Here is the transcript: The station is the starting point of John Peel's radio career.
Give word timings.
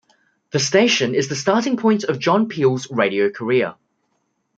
The 0.49 0.57
station 0.57 1.13
is 1.13 1.27
the 1.27 1.35
starting 1.35 1.77
point 1.77 2.05
of 2.05 2.17
John 2.17 2.47
Peel's 2.49 2.89
radio 2.89 3.29
career. 3.29 3.75